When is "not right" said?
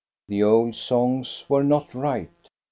1.63-2.31